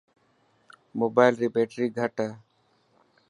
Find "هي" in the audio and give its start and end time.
2.25-2.31